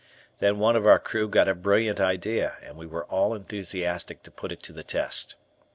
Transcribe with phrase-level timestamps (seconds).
[0.39, 4.31] Then one of our crew got a brilliant idea and we were all enthusiastic to
[4.31, 5.35] put it to the test.